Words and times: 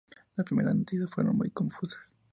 Las 0.35 0.45
primeras 0.47 0.73
noticias 0.75 1.11
fueron 1.11 1.37
muy 1.37 1.51
confusas. 1.51 2.01